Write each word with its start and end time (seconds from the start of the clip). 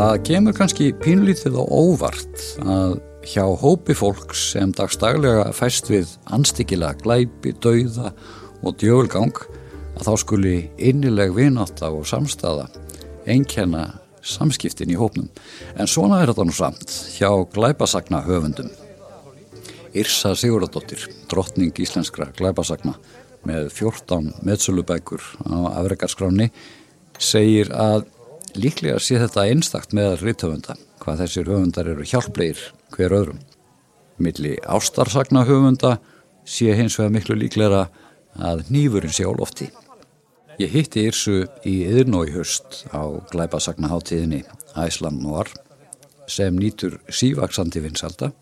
Það 0.00 0.14
kemur 0.24 0.54
kannski 0.56 0.84
pínlítið 0.96 1.58
og 1.60 1.72
óvart 1.76 2.42
að 2.64 2.94
hjá 3.28 3.42
hópi 3.60 3.92
fólks 3.92 4.46
sem 4.54 4.70
dagstaglega 4.72 5.50
fæst 5.52 5.90
við 5.92 6.14
anstíkilega 6.32 6.96
glæpi, 7.02 7.50
dauða 7.60 8.14
og 8.64 8.78
djögulgang 8.80 9.36
að 9.98 10.06
þá 10.06 10.14
skuli 10.22 10.54
innileg 10.80 11.34
vináta 11.36 11.90
og 11.92 12.06
samstafa 12.08 12.70
einnkjana 13.28 13.82
samskiptin 14.24 14.94
í 14.94 14.96
hópnum. 14.96 15.28
En 15.76 15.90
svona 15.90 16.22
er 16.22 16.32
þetta 16.32 16.46
nú 16.48 16.54
samt 16.56 16.94
hjá 17.18 17.28
glæpasagna 17.52 18.22
höfundum. 18.24 18.70
Irsa 19.92 20.32
Sigurðardóttir, 20.32 21.10
drottning 21.28 21.76
íslenskra 21.76 22.30
glæpasagna 22.40 22.94
með 23.44 23.68
14 23.76 24.32
meðsölubækur 24.48 25.28
á 25.44 25.76
afreikarskránni, 25.82 26.48
segir 27.20 27.68
að 27.76 28.08
Líklega 28.58 28.98
sé 28.98 29.18
þetta 29.20 29.44
einstakt 29.46 29.92
meðal 29.94 30.18
ríthöfunda, 30.18 30.74
hvað 30.98 31.20
þessir 31.22 31.50
höfundar 31.50 31.90
eru 31.92 32.06
hjálplegir 32.06 32.62
hver 32.96 33.14
öðrum. 33.14 33.42
Milli 34.18 34.56
ástarsagna 34.66 35.44
höfunda 35.46 35.98
sé 36.44 36.74
hins 36.74 36.98
vegar 36.98 37.14
miklu 37.14 37.36
líklega 37.38 37.84
að 38.34 38.64
nýfurinn 38.72 39.14
sé 39.14 39.26
á 39.26 39.32
lofti. 39.32 39.70
Ég 40.60 40.74
hitti 40.74 41.06
Írsu 41.08 41.44
í 41.64 41.76
yðurnói 41.86 42.34
höst 42.34 42.82
á 42.90 43.06
glæpasagna 43.30 43.88
háttíðinni 43.92 44.42
Æsland 44.76 45.22
Noir 45.22 45.48
sem 46.28 46.58
nýtur 46.58 46.98
sívaksandi 47.08 47.80
vinsalda 47.86 48.32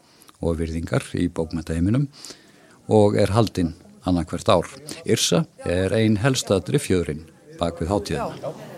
og 0.41 0.59
virðingar 0.59 1.05
í 1.15 1.29
bókmæntaheiminum 1.29 2.09
og 2.89 3.21
er 3.21 3.37
haldinn 3.37 3.75
annarkvert 4.09 4.49
ár. 4.49 4.73
Írsa 5.05 5.45
er 5.69 5.95
ein 5.95 6.19
helsta 6.25 6.63
driffjöðurinn 6.65 7.29
bak 7.61 7.79
við 7.83 7.93
háttíðina. 7.93 8.78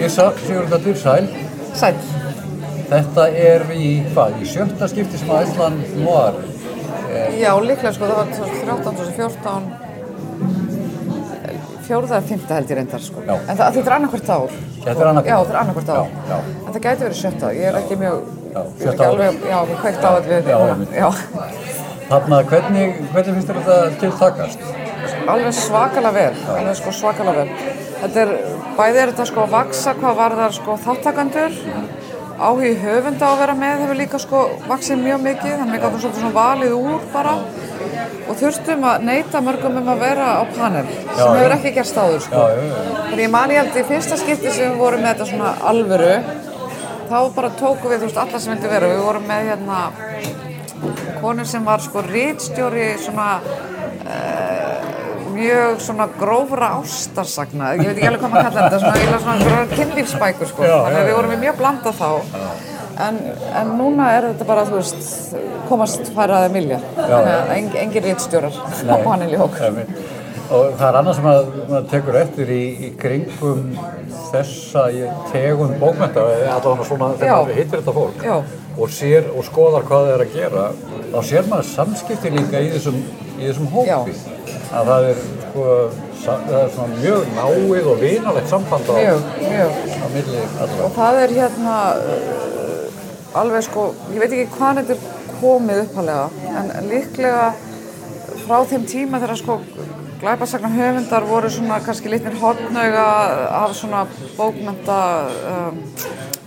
Írsa, 0.00 0.32
Sigurðardóttir, 0.46 0.96
sæl. 0.98 1.28
Sæl. 1.78 1.94
Þetta 2.90 3.24
er 3.30 3.62
í 3.74 3.88
hvað, 4.12 4.34
í 4.42 4.44
sjötta 4.48 4.88
skipti 4.90 5.18
sem 5.20 5.30
að 5.32 5.46
Æsland 5.46 5.80
var? 6.04 6.34
Eh, 7.14 7.38
Já, 7.40 7.52
líklega 7.62 7.92
sko, 7.94 8.08
það 8.10 8.18
var 8.18 8.28
2013, 8.34 8.96
2014, 9.00 9.62
fjóruða 11.84 12.16
eða 12.18 12.28
fymta 12.28 12.58
held 12.58 12.70
ég 12.72 12.78
reyndar 12.80 13.02
sko. 13.04 13.18
Já. 13.28 13.34
En 13.38 13.56
það, 13.58 13.66
þetta 13.76 13.88
er 13.90 13.96
annarkvört 13.98 14.30
ár. 14.34 14.50
Þetta 14.84 15.00
er 15.04 15.08
annarkvört 15.12 15.28
ár? 15.28 15.30
Já, 15.30 15.36
þetta 15.44 15.54
er 15.54 15.60
annarkvört 15.62 15.90
ár. 15.94 16.06
Já. 16.30 16.36
En 16.54 16.70
það 16.72 16.82
gæti 16.88 17.06
verið 17.06 17.18
sjötta, 17.20 17.46
ég 17.54 17.64
er 17.70 17.78
ekki 17.80 17.94
mjög, 18.02 18.18
ég 18.54 18.84
er 18.84 18.92
ekki 18.94 19.08
alveg, 19.08 19.32
já, 19.52 19.58
við 19.70 19.76
kveikt 19.84 20.02
á 20.04 20.10
að 20.10 20.24
við, 20.32 20.42
Já, 20.50 20.58
já. 20.98 21.08
Þarna, 22.04 22.36
hvernig, 22.50 22.88
hvernig 23.14 23.32
finnst 23.38 23.48
þér 23.48 23.58
þetta 23.64 23.76
til 24.02 24.12
takast? 24.20 24.60
Alveg 25.24 25.54
svakalega 25.56 26.12
vel, 26.18 26.34
alveg 26.52 26.76
sko 26.80 26.90
svakalega 26.92 27.44
vel. 27.44 27.50
Þetta 28.00 28.24
er, 28.24 28.32
bæði 28.78 29.02
er 29.02 29.12
þetta 29.12 29.28
sko 29.30 29.44
að 29.44 29.54
vaksa 29.54 29.94
hvað 29.98 30.18
varðar 30.20 30.56
sko 30.56 30.76
þáttakandur, 30.84 31.58
áhugi 32.34 32.72
höfunda 32.82 33.28
á 33.28 33.32
að 33.32 33.42
vera 33.44 33.56
með 33.58 33.84
hefur 33.84 34.00
líka 34.00 34.20
sko 34.22 34.40
vaksið 34.68 35.04
mjög 35.04 35.20
mikið, 35.28 35.54
þannig 35.60 35.68
að 35.68 35.76
við 35.76 35.84
gáttum 35.84 36.02
svolítið 36.04 36.24
svona 36.24 36.38
valið 36.38 36.76
úr 36.78 37.06
bara 37.14 37.34
og 38.24 38.38
þurftum 38.40 38.86
að 38.88 39.04
neyta 39.08 39.42
mörgum 39.44 39.78
um 39.80 39.90
að 39.92 40.02
vera 40.02 40.30
á 40.40 40.42
panel 40.56 40.84
sem 40.88 41.20
já. 41.20 41.26
hefur 41.38 41.54
ekki 41.58 41.74
gerst 41.76 42.00
áður 42.00 42.24
sko. 42.24 42.46
Þannig 43.10 43.24
ég 43.24 43.32
man 43.34 43.52
ég 43.54 43.62
held 43.62 43.78
í 43.78 43.86
fyrsta 43.90 44.18
skipti 44.20 44.54
sem 44.54 44.72
við 44.72 44.80
vorum 44.80 45.04
með 45.04 45.12
þetta 45.12 45.28
svona 45.30 45.52
alvöru, 45.70 46.14
þá 47.10 47.18
bara 47.36 47.52
tókum 47.60 47.92
við, 47.92 48.00
þú 48.00 48.08
veist, 48.08 48.22
alla 48.24 48.40
sem 48.40 48.54
vildi 48.54 48.72
vera. 48.72 48.90
Við 48.94 49.04
vorum 49.04 49.28
með 49.28 49.50
hérna 49.52 49.80
konu 51.20 51.46
sem 51.48 51.64
var 51.64 51.80
sko 51.84 52.02
rítstjóri 52.04 52.88
svona 53.00 53.28
uh, 53.40 54.43
mjög 55.34 55.80
svona 55.84 56.06
grófra 56.18 56.68
ástarsagna, 56.80 57.72
ég 57.78 57.82
veit 57.88 57.96
ekki 57.98 58.08
alveg 58.10 58.22
hvað 58.24 58.34
maður 58.34 58.46
kalla 58.48 58.64
þetta, 58.68 58.80
svona, 58.84 58.94
eiginlega 59.00 59.22
svona 59.24 59.48
grófra 59.48 59.78
kynlífsbækur 59.80 60.50
sko, 60.52 60.64
Já, 60.68 60.76
þannig 60.76 60.94
já, 60.94 61.02
að 61.02 61.08
við 61.08 61.12
já. 61.14 61.18
vorum 61.18 61.34
í 61.34 61.40
mjög 61.44 61.60
blandað 61.60 62.00
þá. 62.00 62.10
En, 63.04 63.16
en 63.58 63.70
núna 63.74 64.08
er 64.14 64.28
þetta 64.30 64.44
bara, 64.46 64.64
þú 64.68 64.76
veist, 64.78 65.06
komast 65.68 66.10
færaði 66.14 66.50
milja, 66.54 66.78
þannig 66.94 67.32
að 67.34 67.54
eng, 67.56 67.72
engin 67.84 68.04
rítstjórar 68.08 68.58
á 68.86 68.96
panel 69.02 69.32
í 69.34 69.40
hók. 69.40 69.56
Og 70.54 70.74
það 70.76 70.86
er 70.90 70.96
annað 71.00 71.14
sem 71.16 71.26
að 71.30 71.46
maður 71.70 71.86
tekur 71.90 72.18
eftir 72.20 72.50
í, 72.52 72.60
í 72.86 72.90
kringum 73.00 73.62
þessa 74.28 74.82
tegund 75.32 75.78
bókmynda, 75.80 76.24
eða 76.36 76.58
allavega 76.58 76.86
svona 76.86 77.08
þegar 77.16 77.30
Já. 77.32 77.36
maður 77.40 77.58
hittir 77.58 77.80
þetta 77.80 77.94
fólk 77.96 78.24
Já. 78.28 78.34
og 78.76 78.92
sér 78.92 79.30
og 79.32 79.46
skoðar 79.48 79.86
hvað 79.88 80.04
það 80.04 80.12
er 80.18 80.24
að 80.26 80.36
gera, 80.36 80.66
þá 81.14 81.18
sér 81.30 81.48
maður 81.50 81.68
samskipti 81.72 82.32
líka 82.36 82.60
í 82.60 82.70
þessum, 82.76 83.00
í 83.38 83.48
þessum 83.48 83.70
hópi. 83.72 84.16
Að 84.74 84.88
það 84.90 85.08
er, 85.10 85.18
sko, 85.44 85.64
það 86.24 86.54
er 86.60 86.70
svona 86.74 87.00
mjög 87.02 87.26
náið 87.36 87.90
og 87.92 88.00
vinalegt 88.00 88.48
samband 88.50 88.88
á, 88.88 88.94
Mjög, 88.96 89.26
mjög. 89.42 89.76
á 90.00 90.06
milli 90.14 90.40
allra. 90.64 90.80
Og 90.88 90.94
það 90.96 91.20
er 91.24 91.34
hérna 91.40 91.76
uh, 91.98 93.40
alveg 93.42 93.66
sko, 93.68 93.84
ég 94.14 94.22
veit 94.24 94.32
ekki 94.32 94.56
hvað 94.56 94.80
þetta 94.82 94.96
er 94.96 95.04
komið 95.40 95.82
uppalega, 95.84 96.26
en 96.62 96.88
líklega 96.90 97.46
frá 98.44 98.58
þeim 98.70 98.84
tíma 98.88 99.20
þegar 99.22 99.40
sko 99.40 99.58
glæpasagnar 100.24 100.72
höfundar 100.72 101.26
voru 101.28 101.50
svona 101.52 101.80
kannski 101.84 102.08
litnir 102.08 102.36
hotnauga 102.40 103.04
af 103.60 103.74
svona 103.76 104.04
bókmynda 104.38 104.98
um, 105.50 105.82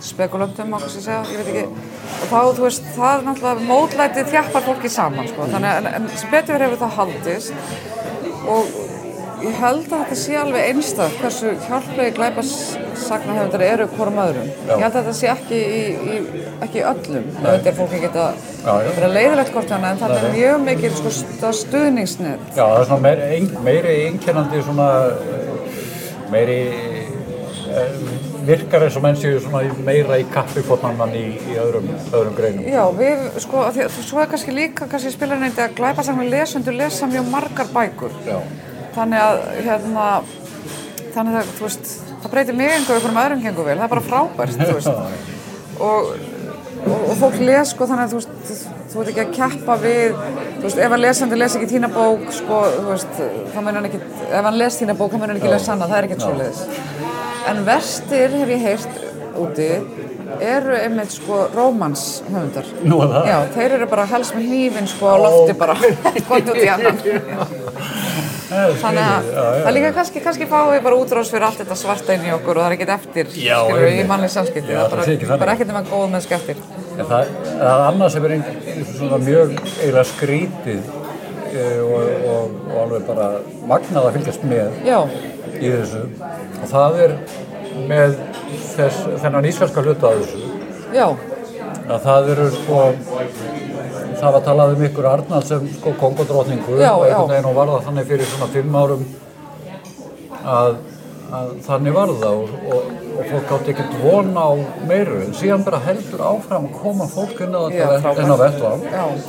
spekulöntum, 0.02 0.70
má 0.72 0.80
kannski 0.82 1.04
segja, 1.04 1.20
ég 1.30 1.42
veit 1.44 1.52
ekki. 1.52 1.86
Og 2.18 2.30
þá, 2.32 2.38
þú 2.56 2.64
veist, 2.64 2.88
það 2.96 3.12
er 3.12 3.24
náttúrulega 3.28 3.66
mótlætið 3.68 4.30
þjappar 4.32 4.64
fólki 4.66 4.90
saman, 4.90 5.28
sko, 5.30 5.46
þannig 5.52 5.90
að, 5.92 6.08
sem 6.18 6.32
betur 6.32 6.64
hefur 6.64 6.80
það 6.82 6.96
haldist 6.98 7.52
og 8.48 8.64
ég 9.44 9.54
held 9.60 9.84
að 9.86 10.00
þetta 10.02 10.16
sé 10.18 10.34
alveg 10.40 10.64
einstað 10.72 11.12
hversu 11.20 11.52
hjálplegi 11.68 12.14
glæpasagnahöfundar 12.16 13.62
eru 13.68 13.86
hvorum 13.94 14.18
öðrum. 14.24 14.48
Já. 14.66 14.72
Ég 14.72 14.82
held 14.82 14.88
að 14.88 14.98
þetta 14.98 15.16
sé 15.20 15.28
ekki 15.34 15.60
í, 15.78 15.82
í 16.16 16.42
ekki 16.66 16.82
öllum. 16.90 17.28
Þetta 17.44 17.70
er 17.72 17.76
fólki 17.78 18.00
geta 18.02 18.24
Já, 18.64 18.72
já. 18.82 18.90
vera 18.98 19.10
leiðilegt 19.14 19.52
hvort 19.54 19.70
hana 19.76 19.92
en 19.94 20.00
þetta 20.02 20.18
er 20.24 20.34
mjög 20.34 20.64
mikil 20.66 20.90
sko, 20.98 21.12
stu- 21.20 21.52
stuðningsnet. 21.62 22.48
Já, 22.56 22.64
það 22.64 22.80
er 22.80 22.88
svona 22.90 23.04
meiri, 23.06 23.28
ein, 23.38 23.48
meiri 23.68 23.94
einkennandi 24.08 24.64
svona 24.66 24.88
meiri 26.34 26.58
eh, 27.68 27.94
virkar 28.48 28.84
eins 28.86 28.96
og 28.96 29.04
menn 29.04 29.18
séu 29.18 29.40
meira 29.84 30.18
í 30.20 30.24
kappi 30.32 30.62
fórnanmann 30.64 31.12
í, 31.16 31.24
í 31.36 31.56
öðrum, 31.60 31.88
öðrum 32.08 32.36
greinum. 32.38 32.64
Já, 32.68 32.82
við, 32.96 33.26
sko, 33.44 33.66
því, 33.74 33.88
svo 33.98 34.22
er 34.22 34.30
kannski 34.32 34.54
líka, 34.56 34.88
kannski 34.90 35.12
spilar 35.14 35.40
neyndi 35.42 35.62
að 35.64 35.76
glæpasagnir 35.78 36.30
lesendur 36.32 36.76
lesa 36.78 37.08
mjög 37.10 37.28
margar 37.32 37.68
bækur. 37.74 38.16
Já. 38.26 38.38
Þannig 38.96 39.24
að, 39.24 39.42
hérna, 39.66 40.06
þannig 41.16 41.38
að, 41.42 41.52
þú 41.58 41.68
veist, 41.68 41.92
það 42.08 42.32
breytir 42.34 42.58
mig 42.58 42.72
einhverjum 42.72 42.96
einhverjum 42.96 43.22
öðrum 43.26 43.44
gengur 43.44 43.68
vel, 43.68 43.76
það 43.76 43.86
er 43.86 43.94
bara 43.94 44.08
frábært, 44.08 44.58
þú 44.64 44.80
veist. 44.80 45.34
Og, 45.78 46.08
og, 46.88 47.02
og 47.12 47.12
fólk 47.20 47.36
les, 47.38 47.70
sko, 47.70 47.86
þannig 47.86 48.08
að, 48.08 48.14
þú 48.16 48.18
veist, 48.48 48.64
þú 48.90 48.98
veit 48.98 49.10
ekki 49.12 49.22
að 49.22 49.34
keppa 49.36 49.76
við, 49.78 50.16
þú 50.56 50.64
veist, 50.64 50.80
ef 50.82 50.94
að 50.96 51.02
lesandi 51.04 51.38
les 51.38 51.54
ekki 51.54 51.68
þína 51.70 51.90
bók, 51.94 52.24
sko, 52.34 52.58
þú 52.74 52.88
veist, 52.88 53.20
þá 53.52 53.58
mun 53.60 53.78
hann 53.78 53.86
ekki, 53.86 54.00
ef 54.26 54.48
hann 54.48 54.58
les 54.58 54.78
þína 54.80 54.96
bók, 54.98 55.12
þá 55.12 55.20
mun 55.20 55.28
hann 55.28 55.38
ekki 55.38 55.52
lesa 55.52 55.70
hana, 55.76 55.86
það 55.92 56.00
er 56.00 56.08
ekkert 56.08 56.24
svoleiðis. 56.26 56.64
En 57.48 57.62
verstir, 57.66 58.30
hef 58.34 58.50
ég 58.52 58.64
heyrt 58.66 58.98
úti, 59.38 59.68
eru 60.42 60.74
einmitt, 60.76 61.12
sko, 61.14 61.44
rómans 61.54 62.02
höfundar. 62.26 62.66
Nú 62.84 62.98
er 63.04 63.12
það? 63.12 63.28
Já, 63.30 63.36
þeir 63.54 63.74
eru 63.78 63.86
bara 63.90 64.04
helst 64.10 64.34
með 64.36 64.48
hnífin, 64.50 64.88
sko, 64.90 65.12
á 65.14 65.16
lofti 65.22 65.54
bara, 65.60 65.76
gott 66.28 66.50
út 66.52 66.58
í 66.58 66.68
annan. 66.74 66.98
Þannig 68.48 69.02
að 69.04 69.26
það 69.36 69.72
líka 69.76 69.90
kannski, 69.98 70.20
kannski 70.24 70.46
fáum 70.48 70.70
við 70.72 70.84
bara 70.86 70.98
útrás 70.98 71.28
fyrir 71.32 71.44
allt 71.48 71.58
þetta 71.60 71.76
svarta 71.76 72.14
inn 72.16 72.24
í 72.28 72.32
okkur 72.32 72.56
og 72.56 72.62
það 72.64 72.70
er 72.70 72.76
ekkert 72.78 72.92
eftir, 72.94 73.32
Já, 73.44 73.58
skilur 73.66 73.90
í 73.92 74.04
mannlega 74.08 74.32
samskipti. 74.34 74.72
Já, 74.72 74.84
Það 74.88 75.10
er 75.12 75.42
bara, 75.42 75.56
ekkert 75.56 75.68
nema 75.72 75.82
góð 75.90 76.06
með 76.14 76.24
skeftir. 76.24 76.62
Það, 76.98 77.34
er 77.58 77.82
annað 77.88 78.14
sem 78.14 78.24
er 78.28 78.36
ein, 78.38 78.46
svona 78.96 79.18
mjög 79.22 79.52
eiginlega 79.60 80.06
skrítið 80.08 80.80
eh, 81.52 81.78
og, 81.84 82.08
og, 82.32 82.56
og 82.72 82.78
alveg 82.86 83.04
bara 83.10 83.28
magnað 83.70 84.08
að 84.08 84.16
fylgjast 84.18 84.48
með 84.50 84.80
Já, 84.88 84.98
í 85.58 85.72
þessu. 85.74 86.04
Og 86.62 86.68
það 86.72 87.00
er 87.06 87.16
með 87.88 88.18
þess, 88.74 89.02
þennan 89.22 89.48
íslenska 89.50 89.84
hluta 89.84 90.12
af 90.12 90.22
þessu. 90.22 90.52
Já, 90.96 91.06
að 91.88 92.04
það 92.06 92.30
eru 92.34 92.50
sko 92.56 92.82
það 94.18 94.34
var 94.34 94.44
talað 94.46 94.74
um 94.74 94.84
ykkur 94.88 95.08
Arnald 95.08 95.46
sem 95.46 95.66
sko 95.76 95.94
kongodrótningu 96.00 96.76
og 96.78 97.04
einhvern 97.06 97.30
veginn 97.30 97.48
og 97.50 97.58
var 97.58 97.72
það 97.72 97.84
þannig 97.88 98.08
fyrir 98.08 98.30
svona 98.32 98.48
fimm 98.54 98.78
árum 98.78 99.04
að, 100.42 100.78
að 101.34 101.50
þannig 101.66 101.94
var 101.96 102.12
það 102.20 102.38
og, 102.42 102.52
og, 102.72 102.92
og 103.18 103.30
fólk 103.32 103.52
átti 103.56 103.72
ekkert 103.74 103.96
von 104.02 104.30
á 104.32 104.48
meiru. 104.88 105.20
En 105.26 105.34
síðan 105.36 105.64
bara 105.66 105.80
heldur 105.84 106.24
áfram 106.24 106.68
að 106.70 106.76
koma 106.80 107.08
fólk 107.12 107.42
inn 107.44 107.56
á 107.56 107.60
þetta 107.68 108.14
inn 108.22 108.32
á 108.32 108.38
vettvang 108.42 108.84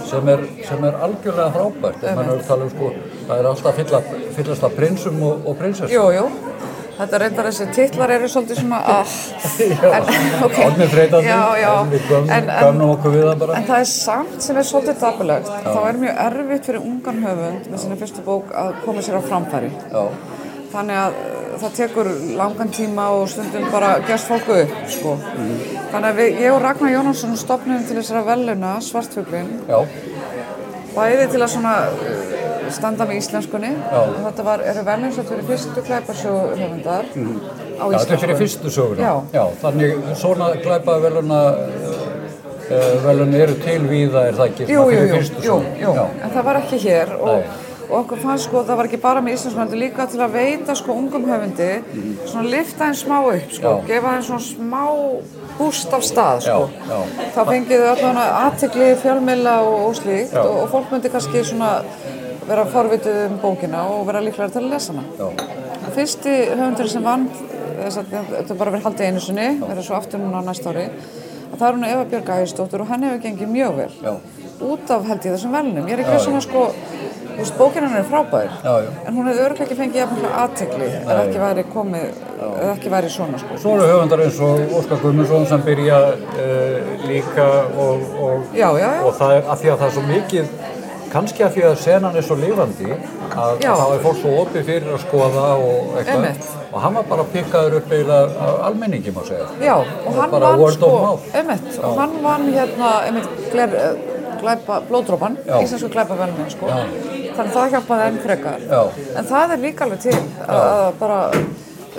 sem 0.10 0.34
sem 0.68 0.90
er 0.90 1.00
algjörlega 1.08 1.52
frábært. 1.56 2.04
En 2.04 2.20
mann 2.20 2.32
er 2.32 2.38
að 2.38 2.48
tala 2.48 2.68
um 2.68 2.74
sko 2.76 2.92
það 3.30 3.36
er 3.38 3.50
alltaf 3.54 3.80
fylla, 3.82 4.04
fyllast 4.38 4.68
af 4.70 4.78
prinsum 4.80 5.24
og, 5.28 5.48
og 5.50 5.60
prinsessum 5.60 5.96
jú, 5.96 6.06
jú. 6.16 6.28
Þetta 7.00 7.20
reyndar 7.22 7.48
þessi 7.48 7.66
titlar 7.72 8.12
eru 8.12 8.28
svolítið 8.28 8.58
svona 8.60 8.80
að... 8.98 9.12
Já, 11.24 11.44
já. 11.62 11.70
en 12.36 12.50
það 12.50 12.82
bara. 13.40 13.56
En 13.56 13.68
það 13.70 13.78
er 13.78 13.88
samt 13.88 14.44
sem 14.44 14.60
er 14.60 14.68
svolítið 14.68 15.00
dapulegt. 15.00 15.48
Þá 15.64 15.80
er 15.80 16.02
mjög 16.02 16.20
erfitt 16.26 16.68
fyrir 16.68 16.84
ungan 16.84 17.24
höfund 17.24 17.72
með 17.72 17.84
sinni 17.86 18.00
fyrstu 18.04 18.26
bók 18.28 18.52
að 18.52 18.76
koma 18.84 19.06
sér 19.06 19.16
á 19.16 19.24
framfæri. 19.30 19.72
Já, 19.94 20.04
Þannig 20.74 21.00
að 21.02 21.16
það 21.62 21.74
tekur 21.80 22.10
langan 22.40 22.70
tíma 22.76 23.06
og 23.18 23.28
stundum 23.32 23.66
bara 23.74 23.92
gerst 24.08 24.28
fólku 24.32 24.56
upp, 24.64 24.74
sko. 24.92 25.16
Þannig 25.92 26.10
að 26.12 26.20
við, 26.22 26.40
ég 26.46 26.54
og 26.56 26.62
Ragnar 26.64 26.92
Jónasson 26.94 27.38
stopnum 27.40 27.84
til 27.88 27.98
þessara 28.00 28.24
veluna, 28.28 28.76
Svartfuglin, 28.86 29.50
Já, 29.70 29.80
bæði 30.96 31.28
til 31.34 31.42
að 31.46 31.52
svona 31.54 31.74
uh, 31.90 32.70
standa 32.74 33.06
með 33.10 33.20
íslenskunni. 33.22 33.72
Já. 33.78 34.02
Þetta 34.28 34.46
var, 34.50 34.64
eru 34.72 34.84
velun 34.88 35.14
sem 35.16 35.26
fyrir 35.30 35.46
fyrstu 35.50 35.84
klæparsjóðu 35.88 36.58
höfundar 36.60 37.06
á 37.10 37.16
Mhm. 37.16 37.40
Já, 37.80 37.86
þetta 38.00 38.14
er 38.14 38.22
fyrir 38.26 38.38
fyrstu 38.44 38.70
söguna. 38.76 39.14
Já. 39.34 39.46
þannig 39.62 40.16
svona 40.20 40.50
glæpa 40.64 40.98
veluna 41.06 41.40
uh, 42.70 43.06
velun 43.06 43.34
eru 43.34 43.56
til 43.64 43.82
víða 43.90 44.28
er 44.28 44.34
það 44.38 44.46
ekki 44.50 44.68
Jú, 44.74 44.84
jú, 44.92 45.02
jú, 45.08 45.22
jú, 45.48 45.58
jú, 45.82 45.94
en 46.24 46.30
það 46.36 46.44
var 46.50 46.60
ekki 46.62 46.78
hér 46.84 47.14
og, 47.20 47.28
Nei. 47.28 47.69
Og 47.90 47.96
okkur 48.04 48.22
fannst 48.22 48.46
sko, 48.46 48.62
það 48.68 48.78
var 48.80 48.90
ekki 48.90 49.00
bara 49.02 49.22
með 49.26 49.36
íslensku 49.38 49.60
heldur 49.64 49.82
líka 49.82 50.06
til 50.12 50.22
að 50.22 50.36
veita 50.38 50.76
sko 50.78 50.94
ungum 50.94 51.26
höfundi 51.30 51.70
svona 52.30 52.46
lifta 52.54 52.86
þeim 52.86 52.98
smá 53.02 53.18
upp 53.20 53.54
sko, 53.56 53.74
Já. 53.80 53.88
gefa 53.90 54.14
þeim 54.16 54.26
svona 54.28 54.46
smá 54.46 54.84
búst 55.60 55.94
af 55.98 56.06
stað 56.06 56.44
sko. 56.46 56.60
Já, 56.70 56.94
já. 56.94 57.28
þá 57.36 57.40
fengið 57.50 57.84
þau 57.84 57.90
allavega 57.94 58.26
aðtekli 58.46 58.90
fjölmiðla 59.04 59.56
og, 59.66 59.78
og 59.90 59.96
slíkt 60.00 60.38
og, 60.40 60.52
og 60.64 60.70
fólk 60.74 60.94
myndi 60.94 61.12
kannski 61.14 61.44
svona 61.50 61.72
vera 62.50 62.66
forvituð 62.70 63.24
um 63.28 63.40
bókina 63.42 63.84
og 63.92 64.06
vera 64.08 64.22
líklega 64.26 64.54
til 64.54 64.64
að 64.64 64.72
lesa 64.74 64.94
hana. 64.94 65.34
Fyrsti 65.96 66.36
höfundur 66.54 66.90
sem 66.90 67.04
vann, 67.06 67.28
þetta 67.80 68.40
er 68.46 68.58
bara 68.60 68.74
verið 68.74 68.86
haldið 68.88 69.10
einu 69.10 69.22
sinni, 69.24 69.48
verður 69.66 69.86
svo 69.90 69.98
aftur 69.98 70.22
núna 70.22 70.42
á 70.42 70.48
næsta 70.48 70.72
ári, 70.74 70.86
að 71.50 71.58
það 71.58 71.68
er 71.68 71.78
hún 71.78 71.88
Eva 71.90 72.06
Björg 72.14 72.32
Ægisdóttir 72.38 72.84
og 72.84 72.90
hann 72.90 73.06
hefur 73.08 73.22
gengið 73.26 73.52
mjög 73.54 73.78
vel. 73.82 73.92
Já. 74.06 74.14
Út 74.70 74.92
af 74.92 75.06
held 75.08 75.26
ég 75.28 75.36
þessum 75.36 75.54
velnum. 75.56 75.86
Ég 75.88 75.96
er 75.96 76.04
ekki 76.04 76.24
svona 76.26 76.42
sko, 76.44 76.66
þú 77.40 77.44
veist, 77.46 77.58
bókinn 77.60 77.86
hennar 77.88 78.02
er 78.04 78.08
frábær, 78.10 78.50
Já, 78.64 78.74
já. 78.84 78.90
en 79.08 79.16
hún 79.16 79.28
hefði 79.30 79.44
örglega 79.46 79.66
ekki 79.68 79.78
fengið 79.80 80.02
jafnlega 80.02 80.42
aðtekli 80.44 80.88
ef 81.00 81.12
ekki 81.24 81.40
væri 81.44 81.64
komið, 81.74 82.08
ef 82.40 82.72
ekki 82.74 82.92
væri 82.94 83.12
svona 83.14 83.40
sko. 83.40 83.60
Svo 83.64 83.76
eru 83.78 83.88
höfundar 83.94 84.24
eins 84.26 84.40
og 84.44 84.74
Óskar 84.80 85.00
Guðmundsson 85.04 85.48
sem 85.48 85.64
byrja 85.64 86.00
uh, 86.10 86.92
líka 87.08 87.48
og, 87.80 88.04
og, 88.20 88.44
Já, 88.58 88.68
já, 88.76 88.90
já. 88.92 89.06
og 89.08 89.16
það 89.22 89.38
er 89.38 89.48
að 89.56 89.64
því 89.64 89.72
að 89.74 89.80
það 89.80 89.88
er 89.88 89.96
svo 89.98 90.06
mikið 90.10 90.52
kannski 91.10 91.42
að 91.42 91.56
því 91.56 91.64
að 91.66 91.80
senan 91.82 92.18
er 92.20 92.26
svo 92.28 92.36
lifandi 92.38 92.90
að 93.34 93.64
þá 93.64 93.86
er 93.96 94.02
fólk 94.04 94.20
svo 94.20 94.34
opið 94.44 94.68
fyrir 94.68 94.92
að 94.94 95.00
skoða 95.08 95.46
og 95.58 95.96
eitthvað 95.98 96.12
Einmitt. 96.20 96.50
og 96.70 96.84
hann 96.84 97.00
var 97.00 97.08
bara 97.10 97.26
pikkaður 97.34 97.78
upp 97.80 97.96
eiginlega 97.96 98.50
almenningi 98.68 99.14
má 99.16 99.24
segja 99.26 99.48
Já, 99.64 99.74
og 99.80 100.20
hann 100.20 100.36
vann 100.36 100.62
sko, 100.76 100.92
einmitt, 101.34 101.80
og 101.82 101.98
hann 102.04 102.14
vann 102.28 102.46
hérna, 102.54 102.92
gler, 103.50 103.74
eh, 103.88 104.20
glæpa, 104.44 104.78
blóðdrópan, 104.92 105.40
íslensku 105.64 105.90
glæpa 105.92 106.16
velminn, 106.20 106.50
sko. 106.54 106.70
Já. 106.70 106.86
Þannig 107.40 107.56
það 107.56 107.74
hjálpaði 107.74 108.06
enn 108.10 108.22
frekar. 108.26 108.64
Já. 108.68 109.04
En 109.16 109.28
það 109.30 109.54
er 109.56 109.62
líka 109.64 109.86
alveg 109.86 110.02
til 110.04 110.16
að 110.44 110.64
að 110.66 110.88
bara, 111.00 111.20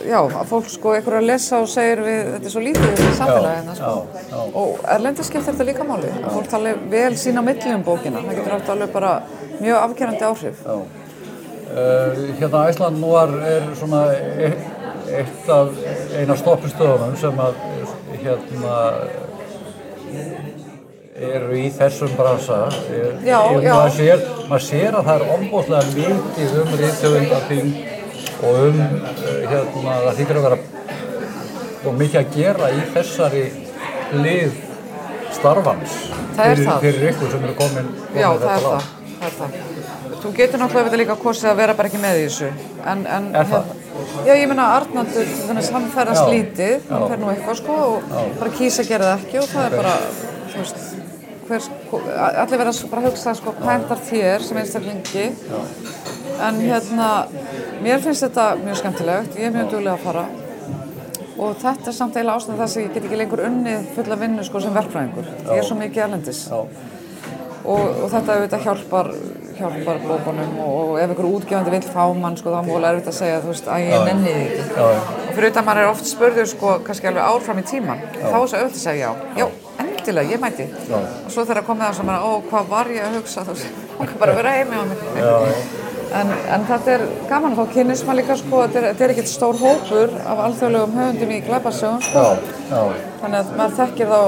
já, 0.05 0.19
að 0.21 0.51
fólk 0.51 0.69
sko 0.69 0.93
einhverju 0.97 1.21
að 1.23 1.29
lesa 1.31 1.61
og 1.65 1.71
segir 1.73 2.03
við, 2.05 2.21
þetta 2.35 2.51
er 2.51 2.55
svo 2.55 2.65
lítið 2.67 3.01
í 3.07 3.13
samfélagina, 3.17 3.77
sko. 3.79 3.93
já, 4.13 4.27
já. 4.35 4.43
Og 4.61 4.83
erlendi 4.97 5.27
skiptir 5.27 5.47
þetta 5.49 5.69
líka 5.71 5.87
máli, 5.89 6.11
að 6.21 6.37
fólk 6.37 6.51
tali 6.53 6.75
vel 6.93 7.13
sín 7.23 7.41
á 7.41 7.43
milli 7.47 7.73
um 7.73 7.87
bókina. 7.87 8.25
Það 8.27 8.41
getur 8.41 8.57
haft 8.59 8.73
alveg 8.75 8.93
bara 8.99 9.15
mjög 9.63 9.81
afgerandi 9.87 10.29
áhrif. 10.29 10.61
Já. 10.67 10.77
Uh, 11.71 12.23
hérna 12.41 12.67
Æsland 12.67 13.01
nú 13.01 13.15
er, 13.17 13.35
er 13.47 13.67
svona 13.79 14.05
eitt 14.11 15.51
af 15.55 15.69
eina 16.19 16.37
stoppistöðunum 16.37 17.17
sem 17.17 17.45
að 17.47 17.61
hérna 18.21 18.77
eru 21.21 21.57
í 21.59 21.67
þessum 21.77 22.13
bransa 22.19 22.59
Já, 23.25 23.39
já. 23.61 23.73
maður 23.75 23.95
sér, 23.97 24.23
maður 24.49 24.65
sér 24.67 24.97
að 24.99 25.09
það 25.09 25.15
er 25.17 25.33
ombúðslega 25.37 25.95
mikið 25.97 26.55
um 26.63 26.71
rítjöfundarting 26.81 27.73
og 28.41 28.61
um 28.69 28.79
uh, 28.81 29.11
hérna 29.51 29.97
það 30.07 30.21
þýttir 30.21 30.41
að 30.41 30.47
vera 30.49 30.61
og 31.81 31.99
mikið 32.01 32.21
að 32.23 32.33
gera 32.37 32.71
í 32.73 32.81
þessari 32.95 33.45
lið 34.25 34.57
starfans 35.37 35.99
Það 36.37 36.47
er 36.47 36.57
fyrir, 36.57 36.81
fyrir 36.87 37.13
ykkur 37.13 37.35
sem 37.35 37.45
eru 37.45 37.59
komin, 37.59 37.93
komin 38.07 38.23
Já, 38.23 38.31
þetta 38.31 38.47
það 38.47 38.57
er 38.57 38.65
langt. 38.65 38.89
það, 39.21 39.21
það 39.21 39.29
er 39.29 39.37
það. 39.41 40.19
Þú 40.21 40.31
getur 40.37 40.61
náttúrulega 40.61 40.99
líka 41.01 41.17
kosið 41.21 41.51
að 41.51 41.59
vera 41.61 41.75
bara 41.79 41.89
ekki 41.91 42.01
með 42.03 42.19
í 42.19 42.25
þessu. 42.27 42.49
En, 42.91 43.03
en, 43.09 43.29
Er 43.41 43.47
það? 43.49 43.71
Já, 44.27 44.33
ég 44.37 44.49
meina 44.51 44.67
Arnaldur, 44.77 45.29
til 45.29 45.49
dæmis, 45.49 45.71
hann 45.75 45.87
ferðast 45.95 46.25
Já, 46.25 46.33
lítið, 46.35 46.89
hann 46.91 47.07
fer 47.13 47.21
nú 47.21 47.31
eitthvað 47.33 47.59
sko 47.61 47.77
og 47.87 48.11
bara 48.41 48.53
kýsa 48.57 48.85
að 48.85 48.91
gera 48.93 49.11
það 49.11 49.25
ekki 49.25 49.41
og 49.43 49.49
það 49.53 49.67
er 49.67 49.77
bara, 49.81 49.95
þú 50.53 50.63
veist, 50.63 50.83
hver, 51.51 51.65
sko- 51.67 52.01
allir 52.17 52.61
verða 52.63 52.91
bara 52.93 53.03
að 53.03 53.09
hugsa 53.11 53.35
sko, 53.39 53.55
hentar 53.67 54.05
þér 54.11 54.47
sem 54.47 54.61
einstaklingi. 54.63 55.27
En 56.41 56.61
hérna, 56.65 57.09
mér 57.85 58.01
finnst 58.05 58.25
þetta 58.29 58.47
mjög 58.63 58.79
skemmtilegt, 58.81 59.35
ég 59.37 59.51
er 59.51 59.57
mjög 59.59 59.75
duglega 59.75 59.97
að 59.99 60.07
fara. 60.07 60.25
Og 61.41 61.57
þetta 61.61 61.89
er 61.89 61.97
samt 61.97 62.17
eiginlega 62.17 62.37
ástæðan 62.41 62.59
þess 62.63 62.77
að 62.77 62.83
ég 62.87 62.95
get 62.95 63.05
ekki 63.09 63.19
lengur 63.21 63.45
unnið 63.49 63.85
fulla 63.97 64.17
vinnu 64.21 64.43
sko 64.45 64.61
sem 64.61 64.75
verkfræðingur. 64.77 65.29
Ég 65.51 65.61
er 65.63 65.69
svo 65.69 65.77
mikið 65.81 66.03
erlendis. 66.07 66.47
Já. 66.51 66.65
og, 67.65 67.81
og 68.05 68.07
þetta 68.13 68.35
auðvitað 68.37 68.63
hjálpar, 68.65 69.09
hjálpar 69.59 69.99
bókunum 70.07 70.55
og, 70.65 70.77
og 70.81 70.95
ef 71.01 71.11
einhver 71.11 71.27
útgefandi 71.29 71.73
vill 71.75 71.89
fá 71.93 72.07
mann 72.17 72.37
sko 72.41 72.55
þá 72.55 72.59
er 72.63 72.69
mjög 72.71 72.87
erfitt 72.91 73.11
að 73.13 73.17
segja 73.19 73.41
þú 73.45 73.51
veist 73.53 73.69
að 73.69 73.85
ég 73.85 74.07
nenni 74.09 74.33
því 74.33 74.45
ekki. 74.47 74.65
Já, 74.79 74.87
já. 74.95 75.01
og 75.27 75.35
fyrir 75.37 75.51
utan 75.53 75.67
maður 75.67 75.83
er 75.83 75.91
oft 75.91 76.09
spurður 76.09 76.49
sko 76.55 76.71
kannski 76.87 77.11
alveg 77.11 77.27
árfram 77.27 77.61
í 77.61 77.67
tíman 77.69 78.01
þá 78.17 78.25
er 78.25 78.33
svo 78.33 78.63
auðvitað 78.63 78.65
að 78.71 78.81
segja 78.87 79.11
já, 79.11 79.13
já, 79.43 79.47
endilega, 80.11 80.35
ég 80.35 80.41
mæti. 80.43 80.67
Já. 80.91 80.97
og 81.25 81.31
svo 81.33 81.45
þegar 81.49 81.67
komið 81.67 81.87
það 81.87 81.99
sem 81.99 82.09
maður, 82.11 82.27
ó 82.27 82.33
hvað 82.51 82.71
var 82.71 82.91
ég 82.95 83.07
að 83.07 83.17
hugsa? 83.19 83.45
Þú 83.47 83.55
veist, 83.55 83.85
hún 83.99 84.11
kan 84.11 84.21
bara 84.21 84.35
vera 84.39 84.57
heimi 84.57 84.77
á 84.77 84.85
mig 84.91 84.99
en, 86.11 86.33
en 86.55 86.65
þetta 86.67 86.95
er 86.97 87.05
gaman 87.31 87.55
þá 87.55 87.61
kynnist 87.75 88.07
maður 88.07 88.19
líka 88.21 88.37
sko, 88.41 88.63
er, 88.65 88.73
þetta 88.89 89.05
er 89.07 89.13
ekkert 89.15 89.31
stór 89.31 89.61
hópur 89.61 90.17
af 90.27 90.43
alþjóðlegum 90.47 90.97
höfundum 90.99 91.35
í 91.37 91.39
glæpasögun 91.47 92.03
sko. 92.03 92.25
Þannig 93.21 93.39
að 93.39 93.53
maður 93.61 93.77
þekkir 93.79 94.11
þá 94.11 94.21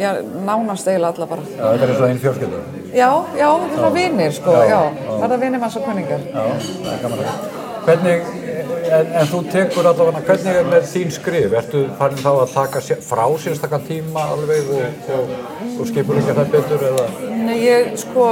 já, 0.00 0.10
nánast 0.44 0.90
eiginlega 0.90 1.14
alla 1.14 1.30
bara. 1.30 1.46
Já, 1.54 1.64
þetta 1.64 1.88
er 1.88 1.94
og 1.94 2.06
einn 2.10 2.22
fjölskyldur. 2.26 2.68
Já, 2.90 3.08
já, 3.38 3.48
þetta 3.48 3.70
er 3.70 3.78
svona 3.78 3.94
vinir 3.96 4.36
sko, 4.36 4.58
Já, 4.58 4.68
já, 4.68 5.08
það 5.24 5.36
er 5.38 5.56
manns 5.56 5.80
og 5.80 5.88
kunningar. 5.88 6.28
Já, 6.28 6.44
það 6.68 6.92
er 6.92 7.02
gaman 7.06 7.24
að 7.24 7.58
Hvernig, 7.80 8.26
en, 8.98 9.10
en 9.20 9.28
þú 9.30 9.40
tekur 9.52 9.86
allavega, 9.90 10.20
hvernig 10.26 10.58
er 10.60 10.68
með 10.70 10.86
þín 10.90 11.10
skrif? 11.14 11.54
Ertu 11.60 11.82
farin 11.98 12.20
þá 12.20 12.28
að 12.32 12.52
taka 12.54 12.82
sé- 12.84 12.98
frá 13.04 13.24
sérstakkan 13.42 13.84
tíma 13.88 14.24
alveg 14.34 14.70
og, 14.76 15.10
og, 15.16 15.34
og 15.80 15.88
skipur 15.90 16.20
ekki 16.20 16.36
það 16.38 16.50
betur 16.54 16.84
eða? 16.90 17.04
Nei, 17.46 17.56
ég 17.64 17.90
sko, 18.02 18.28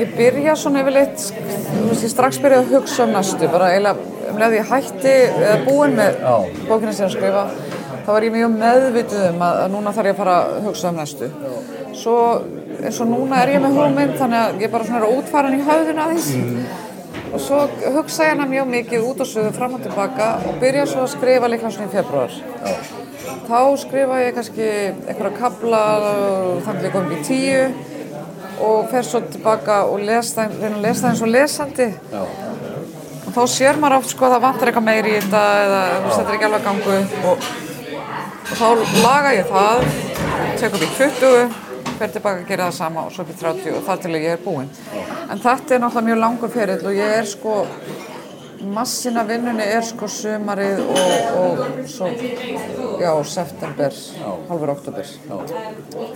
ég 0.00 0.12
byrja 0.18 0.56
svona 0.60 0.82
yfirleitt, 0.84 1.26
þú 1.70 1.86
veist, 1.90 2.04
ég 2.06 2.12
strax 2.14 2.40
byrja 2.44 2.62
að 2.64 2.74
hugsa 2.76 3.06
um 3.08 3.14
næstu, 3.16 3.48
bara 3.52 3.70
eiginlega 3.74 4.12
um 4.32 4.40
leið 4.42 4.58
ég 4.60 4.70
hætti 4.72 5.16
eða 5.30 5.56
búin 5.68 5.96
með 5.98 6.20
bókina 6.68 6.94
sem 6.96 7.06
ég 7.08 7.14
skrifa, 7.16 7.46
þá 8.06 8.12
var 8.16 8.26
ég 8.28 8.34
mjög 8.36 8.56
meðvituð 8.60 9.26
um 9.32 9.44
að, 9.46 9.60
að 9.64 9.74
núna 9.76 9.92
þarf 9.96 10.10
ég 10.10 10.16
að 10.16 10.22
fara 10.24 10.38
að 10.42 10.66
hugsa 10.70 10.90
um 10.92 10.98
næstu. 11.02 11.30
Svo, 11.96 12.16
eins 12.84 12.98
og 13.00 13.08
núna 13.08 13.38
er 13.42 13.54
ég 13.54 13.62
með 13.64 13.78
hugmynd, 13.80 14.18
þannig 14.20 14.42
að 14.42 14.60
ég 14.66 14.72
bara 14.74 14.84
svona 14.86 14.98
er 15.00 15.06
að 15.06 15.14
útfæra 15.20 15.48
hann 15.48 15.56
í 15.56 15.64
höfðun 15.64 16.02
aðeins. 16.04 16.28
Og 17.32 17.40
svo 17.42 17.58
hugsa 17.96 18.28
ég 18.28 18.34
hana 18.34 18.46
mjög 18.48 18.70
mikið 18.70 19.08
út 19.08 19.20
og 19.24 19.28
suðu 19.28 19.50
fram 19.56 19.74
og 19.76 19.82
tilbaka 19.84 20.28
og 20.46 20.60
byrja 20.62 20.86
svo 20.90 21.04
að 21.04 21.12
skrifa 21.16 21.50
líka 21.50 21.70
svona 21.72 21.90
í 21.90 21.94
februar. 21.94 22.38
Þá 23.46 23.60
skrifa 23.82 24.22
ég 24.22 24.34
kannski 24.36 24.70
einhverja 25.08 25.32
kabla 25.40 25.82
þannig 26.66 26.80
að 26.80 26.86
ég 26.88 26.94
kom 26.94 27.12
í 27.12 27.20
tíu 27.26 27.62
og 28.66 28.88
fer 28.90 29.04
svo 29.06 29.20
tilbaka 29.26 29.82
og 29.90 30.02
lesa 30.06 30.46
það 30.48 30.78
eins 31.10 31.22
og 31.22 31.32
lesandi. 31.32 31.90
Já. 32.12 32.22
Og 33.26 33.34
þá 33.34 33.42
sér 33.52 33.78
maður 33.82 34.00
oft 34.00 34.14
sko 34.14 34.28
að 34.28 34.36
það 34.36 34.44
vantar 34.46 34.70
eitthvað 34.70 34.86
meiri 34.86 35.14
í 35.16 35.20
þetta 35.20 35.44
eða 35.66 35.84
þetta 36.06 36.26
er 36.26 36.34
ekki 36.36 36.48
alveg 36.48 36.66
gangu 36.70 36.98
og, 37.30 37.48
og 38.46 38.58
þá 38.60 38.66
laga 39.02 39.34
ég 39.36 39.50
það, 39.50 39.86
tek 40.60 40.76
upp 40.78 40.84
í 40.86 40.90
20, 40.96 41.65
fer 42.00 42.12
tilbaka 42.14 42.42
að 42.42 42.50
gera 42.50 42.68
það 42.68 42.76
sama 42.78 43.06
og 43.06 43.14
svo 43.14 43.26
í 43.26 43.36
30 43.40 43.78
og 43.78 43.86
þar 43.86 44.02
til 44.02 44.16
ég 44.16 44.28
er 44.34 44.42
búinn. 44.44 44.68
En 45.30 45.40
þetta 45.42 45.76
er 45.76 45.82
náttúrulega 45.82 46.06
mjög 46.08 46.20
langur 46.22 46.52
ferill 46.52 46.84
og 46.90 46.98
ég 46.98 47.16
er 47.20 47.28
sko, 47.30 47.56
massin 48.76 49.20
af 49.20 49.28
vinnunni 49.30 49.66
er 49.76 49.84
sko 49.86 50.08
sumarið 50.10 50.84
og, 50.84 51.34
og 51.40 51.82
svo, 51.92 52.10
já, 53.02 53.10
september, 53.32 54.00
halvur 54.50 54.74
oktober. 54.76 55.12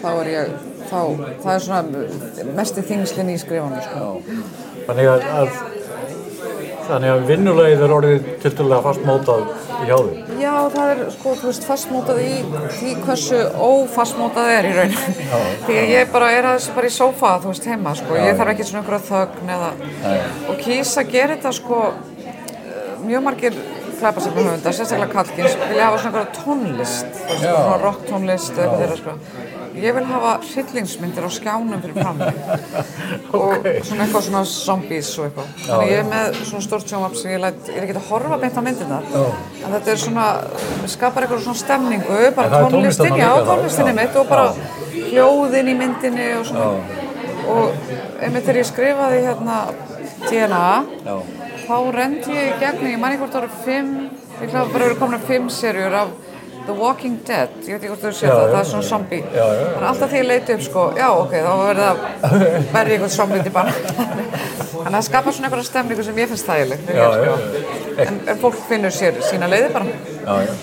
Þá 0.00 0.08
er 0.12 0.32
ég, 0.34 0.54
þá, 0.90 1.00
það 1.42 1.52
er 1.56 1.66
svona 1.66 2.54
mesti 2.56 2.86
þingslinn 2.92 3.34
í 3.34 3.38
skrifanum 3.42 3.84
sko. 3.88 4.14
Þannig 4.88 5.12
að 5.16 5.79
þannig 6.90 7.12
að 7.12 7.24
vinnulegið 7.30 7.82
er 7.86 7.94
orðið 7.96 8.28
tildulega 8.42 8.84
fastmótað 8.84 9.42
hjá 9.88 9.96
því. 9.96 10.20
Já, 10.40 10.52
það 10.74 10.92
er 10.92 11.02
sko, 11.14 11.34
þú 11.40 11.48
veist, 11.50 11.66
fastmótað 11.68 12.20
í 12.24 12.30
því 12.76 12.94
hversu 13.06 13.40
ófastmótað 13.68 14.52
er 14.56 14.68
í 14.68 14.72
rauninu. 14.76 15.16
Því 15.66 15.80
að 15.82 15.92
ég 15.94 16.14
bara 16.14 16.30
er 16.36 16.48
aðeins 16.52 16.70
bara 16.76 16.90
í 16.90 16.94
sófa, 16.94 17.34
þú 17.42 17.52
veist, 17.52 17.68
heima, 17.70 17.96
sko. 17.98 18.16
Ég 18.20 18.38
þarf 18.38 18.54
ekki 18.54 18.68
svona 18.70 18.82
einhverja 18.84 19.08
þögn 19.10 19.52
eða... 19.56 19.74
Og 20.52 20.64
kýs 20.64 20.94
að 21.00 21.12
gera 21.16 21.36
þetta, 21.36 21.54
sko, 21.60 21.82
mjög 23.06 23.26
margir 23.28 23.60
klæpasefnum 24.00 24.46
höfundar, 24.48 24.74
sérstaklega 24.74 25.12
Kalkins, 25.12 25.56
vilja 25.68 25.88
hafa 25.88 25.98
svona 26.00 26.22
einhverja 26.22 26.44
tónlist, 26.44 27.10
þú 27.16 27.34
veist, 27.34 27.44
Já. 27.44 27.54
svona 27.56 27.80
rock 27.82 28.06
tónlist 28.08 28.54
eða 28.54 28.64
eitthvað 28.64 28.80
þeirra, 28.80 29.00
sko. 29.00 29.49
Ég 29.78 29.94
vil 29.96 30.04
hafa 30.08 30.32
hryllingsmyndir 30.44 31.26
á 31.26 31.30
skjánum 31.30 31.82
fyrir 31.82 31.98
fram 31.98 32.18
mig. 32.18 32.40
Og 33.38 33.68
svona 33.86 34.06
eitthvað 34.06 34.26
svona 34.26 34.42
zombies 34.48 35.10
og 35.18 35.28
eitthvað. 35.28 35.52
Þannig 35.66 35.92
ég 35.92 36.02
er 36.02 36.08
með 36.10 36.40
svona 36.40 36.64
stórt 36.66 36.90
sjónvarp 36.90 37.18
sem 37.20 37.34
ég 37.34 37.42
læt, 37.44 37.60
ég 37.70 37.78
er 37.78 37.86
ekki 37.86 37.98
að 38.00 38.08
horfa 38.10 38.40
beint 38.42 38.58
á 38.58 38.62
myndirnar. 38.66 39.12
En 39.60 39.76
þetta 39.76 39.94
er 39.94 40.02
svona, 40.04 40.26
skapar 40.90 41.26
eitthvað 41.26 41.44
svona 41.46 41.62
stemningu, 41.62 42.22
bara 42.36 42.48
er 42.48 42.66
tónlistin 42.66 43.10
tónlistin 43.10 43.22
já, 43.22 43.30
tónlistinni 43.50 43.94
já. 43.94 43.98
mitt 44.00 44.18
og 44.20 44.30
bara 44.30 44.48
hljóðin 45.10 45.70
í 45.70 45.78
myndinni 45.84 46.32
og 46.40 46.48
svona. 46.50 46.72
Og 47.50 47.94
einmitt 48.20 48.44
þegar 48.44 48.60
ég 48.60 48.68
skrifaði 48.68 49.22
hérna 49.24 49.60
DNA 50.28 50.84
Já. 51.04 51.14
þá 51.66 51.76
rendi 51.94 52.34
ég 52.34 52.50
í 52.50 52.58
gegnum, 52.60 52.90
ég 52.92 53.00
man 53.00 53.14
ekki 53.14 53.22
hvort 53.22 53.36
það 53.36 53.46
voru 53.46 53.62
fimm, 53.64 53.94
ég 54.40 54.50
glæði 54.50 54.72
bara 54.74 54.84
verið 54.84 55.00
komin 55.00 55.24
fimm 55.28 55.48
serjur 55.54 55.96
af 56.02 56.12
The 56.70 56.76
Walking 56.78 57.16
Dead, 57.26 57.54
ég 57.66 57.74
veit 57.74 57.82
ekki 57.82 57.88
hvort 57.90 58.02
þú 58.04 58.10
séð 58.14 58.28
Já, 58.28 58.34
það, 58.34 58.42
já, 58.42 58.50
það 58.50 58.60
er 58.60 58.66
svona. 58.70 59.06
Já, 59.10 59.22
já, 59.34 59.46
já. 59.58 59.62
Þannig 59.70 59.80
að 59.80 59.88
alltaf 59.90 60.10
því 60.12 60.18
ég 60.20 60.26
leiti 60.28 60.54
upp 60.54 60.60
sko, 60.66 60.82
já 61.00 61.06
ok, 61.18 61.32
þá 61.34 61.52
verður 61.60 61.80
það 61.82 61.96
verði 62.76 62.94
einhvern 62.96 63.14
zombie 63.14 63.40
til 63.46 63.52
bara. 63.56 63.72
Þannig 64.70 64.84
að 64.84 64.94
það 64.94 65.06
skapar 65.08 65.34
svona 65.34 65.48
einhverja 65.48 65.66
stemningu 65.66 66.04
sem 66.06 66.20
ég 66.22 66.30
finnst 66.30 66.50
þægileg. 66.50 66.84
Já, 66.86 66.92
ég 66.94 67.00
já, 67.00 67.32
skrifa. 67.40 68.04
En, 68.04 68.20
en 68.30 68.38
fólk 68.44 68.60
finnur 68.68 68.94
sér 68.94 69.18
sína 69.26 69.48
leiði 69.50 69.72
bara. 69.74 69.96
Já, 70.20 70.36
já. 70.46 70.54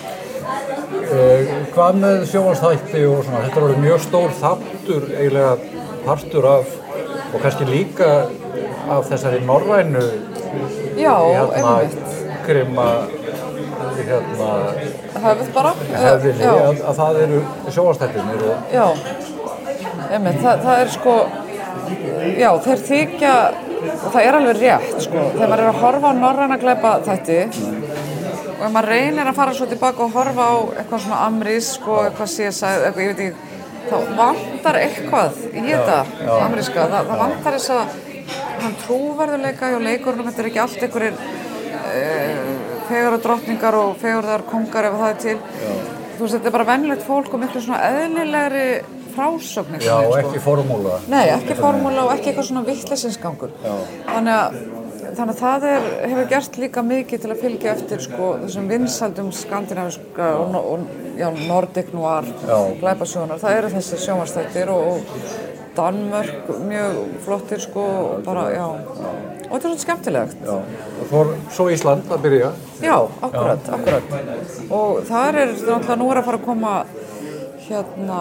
Uh, 1.08 1.52
hvað 1.76 2.00
með 2.00 2.24
sjónvarsþætti 2.32 3.04
og 3.08 3.20
svona, 3.26 3.44
þetta 3.44 3.60
er 3.60 3.66
alveg 3.66 3.82
mjög 3.84 4.02
stór 4.06 4.34
þáttur, 4.40 5.06
eiginlega 5.12 5.52
partur 6.06 6.48
af, 6.54 6.72
og 7.28 7.38
kannski 7.44 7.68
líka 7.68 8.10
af 8.88 9.08
þessari 9.12 9.44
norrænu 9.44 10.06
Já, 10.96 11.12
hérna, 11.20 11.74
einmitt. 11.76 12.16
krima 12.48 12.88
hérna, 13.98 14.52
Höfuð 15.24 15.50
bara. 15.54 15.72
hefðinni, 15.92 16.44
Já. 16.44 16.52
að, 16.68 16.82
að 16.90 16.98
það 17.00 17.20
eru 17.24 17.40
sjónvarsþættinir 17.76 18.44
og 18.48 18.74
Já, 18.74 18.86
einmitt, 20.12 20.40
það, 20.42 20.62
það 20.66 20.82
er 20.84 20.92
sko, 20.94 21.14
já 22.38 22.50
þeir 22.66 22.82
þykja, 22.88 23.34
og 23.88 24.08
það 24.14 24.20
er 24.24 24.38
alveg 24.38 24.60
rétt 24.62 24.96
sko, 25.06 25.24
þegar 25.34 25.52
maður 25.52 25.64
er 25.64 25.70
að 25.72 25.80
horfa 25.84 26.12
á 26.12 26.20
norræna 26.22 26.58
gleipa 26.62 26.94
þætti 27.06 27.38
og 28.58 28.64
ef 28.66 28.72
maður 28.74 28.90
reynir 28.94 29.30
að 29.30 29.38
fara 29.38 29.54
svo 29.54 29.68
tilbaka 29.70 30.04
og 30.06 30.16
horfa 30.18 30.48
á 30.50 30.56
eitthvað 30.80 31.04
svona 31.04 31.20
amrís, 31.28 31.72
sko, 31.78 32.00
eitthvað 32.08 32.32
CSI, 32.34 32.72
eitthvað, 32.72 33.02
ég 33.04 33.12
veit 33.12 33.24
ekki, 33.28 33.34
þá 33.88 33.96
vantar 34.18 34.80
eitthvað 34.82 35.42
í 35.52 35.64
þetta 35.68 35.98
amríska, 36.42 36.88
það, 36.92 37.12
það 37.12 37.22
vantar 37.24 37.58
þess 37.58 37.70
að 37.76 37.98
hann 38.58 38.74
trúverðuleika 38.82 39.70
hjá 39.72 39.78
leikurunum, 39.84 40.26
þetta 40.28 40.42
er 40.42 40.48
ekki 40.50 40.62
allt 40.64 40.82
einhverjir 40.82 41.20
uh, 41.78 42.57
fegur 42.88 43.16
og 43.18 43.24
drottningar 43.24 43.78
og 43.78 43.96
fegurðar 44.02 44.46
kongar 44.50 44.90
ef 44.90 44.98
það 45.00 45.10
er 45.10 45.20
til 45.24 45.36
þú 45.38 46.22
veist, 46.24 46.34
þetta 46.34 46.50
er 46.50 46.56
bara 46.58 46.70
vennilegt 46.72 47.06
fólk 47.06 47.34
og 47.34 47.44
miklu 47.44 47.62
svona 47.62 47.82
eðlilegri 47.92 48.66
frásögn 49.18 49.80
já, 49.82 49.94
og 49.98 50.14
ekki 50.20 50.42
formúla. 50.42 50.98
Nei, 51.10 51.24
ekki 51.34 51.56
formúla 51.58 52.04
og 52.06 52.12
ekki 52.14 52.30
eitthvað 52.30 52.50
svona 52.50 52.66
vittlesinsgangur 52.66 53.54
þannig 53.62 54.34
að 54.34 54.60
Þannig 55.18 55.32
að 55.32 55.38
það 55.40 55.64
er, 55.66 55.86
hefur 56.10 56.26
gert 56.30 56.56
líka 56.60 56.82
mikið 56.84 57.22
til 57.22 57.30
að 57.32 57.40
fylgja 57.42 57.70
eftir 57.72 58.02
sko, 58.04 58.26
þessum 58.42 58.66
vinsaldum 58.70 59.30
skandinaviska 59.34 60.26
og, 60.36 60.56
og 60.58 60.84
já, 61.18 61.26
Nordic 61.48 61.94
noir 61.96 62.28
Já. 62.44 62.58
glæpasjónar. 62.82 63.40
Það 63.42 63.56
eru 63.56 63.70
þessi 63.72 64.00
sjónvarstættir 64.04 64.70
og, 64.74 64.92
og 64.92 65.72
Danmörk 65.78 66.52
mjög 66.68 67.00
flottir 67.24 67.62
sko 67.64 67.86
og 67.88 68.22
bara, 68.26 68.44
já. 68.52 68.66
Og 69.48 69.54
þetta 69.54 69.64
er 69.64 69.72
svona 69.72 69.82
skemmtilegt. 69.84 70.40
Já, 70.44 70.56
og 71.08 71.30
svo 71.56 71.68
Ísland 71.72 72.10
að 72.12 72.24
byrja. 72.26 72.50
Já, 72.84 72.96
akkurat, 73.24 73.70
akkurat. 73.78 74.10
Og 74.68 74.98
þar 75.08 75.38
er 75.42 75.52
náttúrulega 75.54 75.96
nú 76.02 76.10
er 76.12 76.20
að 76.20 76.28
fara 76.28 76.40
að 76.40 76.44
koma 76.48 76.74
hérna 77.68 78.20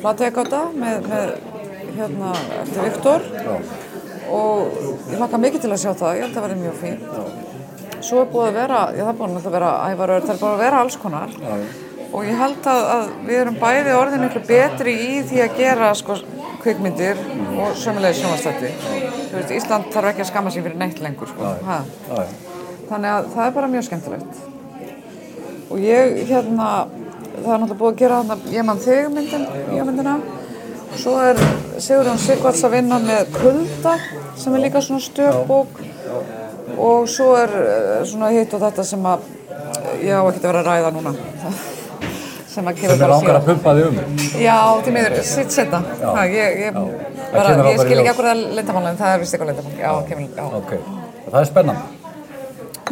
flategata 0.00 0.64
með, 0.74 1.06
með 1.12 1.32
hérna 1.98 2.32
eftir 2.62 2.88
Viktor 2.88 3.24
og 4.32 4.76
ég 5.12 5.18
hlakka 5.20 5.40
mikið 5.42 5.64
til 5.64 5.72
að 5.74 5.80
sjá 5.82 5.92
það, 5.92 6.16
ég 6.16 6.24
held 6.24 6.32
að 6.32 6.36
það 6.36 6.46
verði 6.46 6.60
mjög 6.62 6.76
fín. 6.82 6.98
Svo 8.02 8.22
er 8.22 8.30
búið 8.32 8.48
að 8.48 8.58
vera, 8.58 8.82
já 8.96 9.02
það 9.02 9.12
er 9.12 9.18
búið 9.22 9.48
að 9.48 9.56
vera 9.56 9.72
ævaröður, 9.92 10.26
það 10.26 10.34
er 10.34 10.42
búið 10.42 10.52
að 10.52 10.62
vera 10.64 10.82
alls 10.82 11.00
konar 11.02 11.40
og 12.12 12.26
ég 12.28 12.36
held 12.36 12.66
að, 12.68 12.82
að 12.92 13.10
við 13.28 13.38
erum 13.40 13.58
bæði 13.60 13.92
orðin 13.96 14.24
miklu 14.26 14.42
betri 14.48 14.94
í 15.00 15.12
því 15.28 15.38
að 15.46 15.54
gera 15.56 15.92
sko 15.96 16.16
kvikmyndir 16.62 17.20
og 17.58 17.76
sömulegis 17.78 18.22
sjónvastætti. 18.22 18.70
Þú 19.30 19.36
veist, 19.36 19.52
Ísland 19.56 19.90
þarf 19.94 20.12
ekki 20.12 20.24
að 20.24 20.30
skamma 20.30 20.52
sig 20.54 20.64
fyrir 20.64 20.78
neitt 20.80 21.02
lengur 21.02 21.30
sko. 21.30 21.52
Já, 21.66 21.78
já. 22.08 22.24
Þannig 22.90 23.14
að 23.16 23.28
það 23.34 23.46
er 23.46 23.54
bara 23.56 23.70
mjög 23.72 23.86
skemmtilegt. 23.88 24.40
Og 25.72 25.80
ég 25.80 26.22
hérna, 26.28 26.68
það 27.38 27.52
er 27.54 27.62
náttúrulega 27.62 27.80
búið 27.80 27.92
að 27.92 28.00
gera 28.02 28.20
þarna 28.20 28.52
Ég 28.52 28.66
mann 28.68 28.82
þig 28.82 29.10
myndin, 29.14 29.46
ég 29.72 29.88
myndina. 29.88 30.16
Svo 31.00 31.16
er 31.24 31.40
Sigurjón 31.80 32.20
Sigvarts 32.20 32.64
að 32.66 32.74
vinna 32.76 32.98
með 33.00 33.30
Kulda 33.38 33.96
sem 34.36 34.54
er 34.54 34.66
líka 34.66 34.82
svona 34.84 35.00
stökbók. 35.00 35.80
Og 36.76 37.08
svo 37.10 37.32
er 37.36 37.52
eh, 37.62 37.94
svona 38.08 38.32
hitt 38.32 38.52
og 38.54 38.62
þetta 38.62 38.84
sem 38.86 39.06
að 39.08 39.24
ég 40.04 40.12
á 40.12 40.22
ekkert 40.22 40.44
að 40.44 40.50
vera 40.50 40.62
að 40.62 40.68
ræða 40.68 40.92
núna. 40.96 41.14
Sem 42.52 42.68
að 42.70 42.80
kemur 42.80 42.92
Sem 42.92 42.98
er 42.98 43.02
bara 43.02 43.16
langar 43.16 43.38
að 43.38 43.42
síðan. 43.42 43.48
pumpa 43.48 43.74
þig 43.78 43.88
um. 43.88 43.96
Já, 44.42 44.58
til 44.84 44.94
miður, 44.96 45.16
sitt 45.32 45.56
setna. 45.56 45.82
Ha, 46.02 46.24
ég, 46.30 46.60
ég, 46.66 46.80
bara, 47.32 47.54
ég 47.70 47.80
skil 47.80 47.98
ekki 47.98 48.12
akkur 48.12 48.30
að 48.32 48.44
lindamál 48.58 48.84
en 48.90 49.00
það 49.00 49.14
er 49.14 49.22
vist 49.22 49.36
eitthvað 49.36 49.52
lindamál. 49.52 49.78
Já, 49.80 49.92
kemur, 50.10 50.28
já. 50.36 50.44
Ok, 50.60 50.74
það 51.30 51.40
er 51.40 51.50
spennandi. 51.52 52.00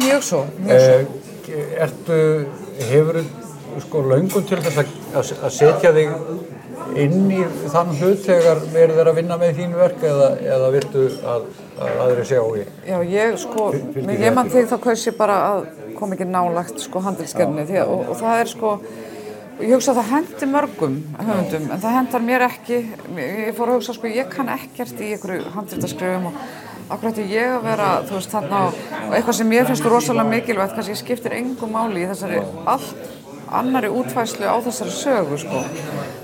Mjög 0.01 0.25
svo, 0.25 0.45
mjög 0.65 0.85
svo. 0.87 1.19
Eh, 1.51 1.81
ertu, 1.85 2.19
hefur 2.89 3.21
sko 3.79 4.01
löngun 4.03 4.47
til 4.47 4.59
þess 4.63 4.81
að, 4.81 4.89
að, 5.15 5.53
setja 5.55 5.91
þig 5.95 6.09
inn 6.99 7.29
í 7.31 7.41
þann 7.71 7.93
hlut 7.99 8.23
þegar 8.25 8.63
verður 8.73 8.97
þeir 8.97 9.11
að 9.11 9.19
vinna 9.19 9.37
með 9.39 9.61
þín 9.61 9.75
verk 9.77 10.03
eða, 10.07 10.29
eða 10.55 10.71
viltu 10.75 11.05
að, 11.33 11.45
að 11.77 12.01
aðri 12.05 12.25
sjá 12.27 12.41
í? 12.41 12.65
Já, 12.89 12.97
ég 13.13 13.37
sko, 13.39 13.69
þér 13.95 14.25
ég 14.25 14.35
mann 14.35 14.51
þig 14.51 14.67
þá 14.71 14.75
kaus 14.83 15.05
ég 15.07 15.17
bara 15.19 15.37
að 15.51 15.69
koma 15.99 16.17
ekki 16.17 16.27
nálagt 16.27 16.83
sko 16.83 17.03
handilskerni 17.05 17.65
því 17.69 17.79
að, 17.83 17.93
og, 17.95 18.11
og 18.11 18.19
það 18.19 18.43
er 18.43 18.51
sko, 18.51 18.73
ég 19.61 19.75
hugsa 19.75 19.93
að 19.93 20.01
það 20.01 20.11
hendi 20.15 20.49
mörgum 20.49 20.97
höfundum, 21.19 21.69
en 21.69 21.81
það 21.83 21.95
hendar 21.97 22.25
mér 22.25 22.45
ekki, 22.47 22.81
ég 23.17 23.55
fór 23.57 23.71
að 23.71 23.79
hugsa 23.79 23.95
sko, 23.97 24.11
ég 24.11 24.29
kann 24.31 24.51
ekkert 24.51 24.99
í 25.01 25.13
einhverju 25.15 25.53
handritaskrifum 25.55 26.29
og 26.31 26.41
akkur 26.91 27.11
ætti 27.11 27.25
ég 27.31 27.55
að 27.55 27.65
vera, 27.69 27.89
þú 28.07 28.17
veist, 28.17 28.33
þarna 28.33 28.61
og, 28.67 28.83
og 29.07 29.15
eitthvað 29.15 29.37
sem 29.39 29.51
mér 29.51 29.69
finnst 29.69 29.87
rosalega 29.87 30.27
mikilvægt, 30.31 30.75
kannski 30.77 30.97
skiptir 30.99 31.37
engum 31.37 31.73
máli 31.75 32.03
í 32.03 32.09
þessari 32.09 32.41
allt 32.73 33.09
annari 33.51 33.91
útfæslu 33.91 34.47
á 34.47 34.55
þessari 34.63 34.95
sögu 34.95 35.39
sko. 35.39 35.63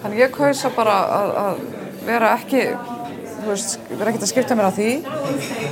Þannig 0.04 0.22
ég 0.24 0.36
kaus 0.36 0.64
að 0.68 0.78
bara 0.78 0.98
að, 1.18 1.34
að 1.44 1.62
vera 2.08 2.34
ekki 2.38 2.64
þú 3.38 3.50
veist, 3.52 3.78
vera 3.92 4.12
ekkert 4.12 4.26
að 4.28 4.32
skipta 4.32 4.58
mér 4.58 4.70
að 4.70 4.80
því. 4.80 4.92